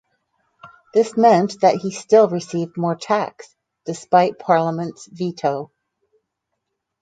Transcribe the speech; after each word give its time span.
This 0.95 1.15
meant 1.15 1.61
that 1.61 1.75
he 1.75 1.91
still 1.91 2.27
received 2.27 2.75
more 2.75 2.95
tax, 2.95 3.55
despite 3.85 4.39
Parliament's 4.39 5.05
veto. 5.05 5.71